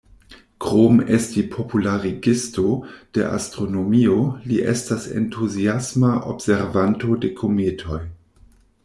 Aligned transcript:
Krom 0.63 0.99
esti 1.17 1.41
popularigisto 1.55 2.63
de 3.17 3.27
astronomio, 3.33 4.15
li 4.47 4.57
estas 4.73 5.05
entuziasma 5.21 6.15
observanto 6.33 7.19
de 7.27 7.31
kometoj. 7.43 8.01